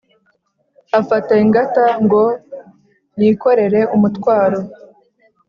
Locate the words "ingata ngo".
1.43-2.23